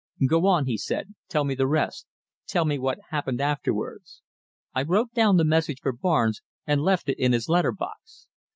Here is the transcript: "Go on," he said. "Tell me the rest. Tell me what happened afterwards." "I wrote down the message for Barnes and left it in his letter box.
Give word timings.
"Go 0.27 0.47
on," 0.47 0.65
he 0.65 0.79
said. 0.79 1.13
"Tell 1.29 1.43
me 1.43 1.53
the 1.53 1.67
rest. 1.67 2.07
Tell 2.47 2.65
me 2.65 2.79
what 2.79 2.97
happened 3.11 3.39
afterwards." 3.39 4.23
"I 4.73 4.81
wrote 4.81 5.13
down 5.13 5.37
the 5.37 5.45
message 5.45 5.77
for 5.79 5.91
Barnes 5.91 6.41
and 6.65 6.81
left 6.81 7.07
it 7.07 7.19
in 7.19 7.33
his 7.33 7.47
letter 7.47 7.71
box. 7.71 8.25